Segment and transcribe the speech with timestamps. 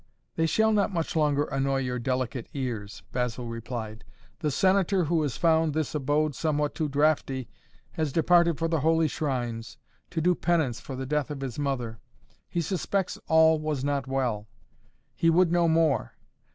[0.35, 4.03] "They shall not much longer annoy your delicate ears," Basil replied.
[4.39, 7.47] "The Senator who has found this abode somewhat too draughty
[7.91, 9.77] has departed for the holy shrines,
[10.09, 11.99] to do penance for the death of his mother.
[12.49, 14.47] He suspects all was not well.
[15.13, 16.15] He would know more.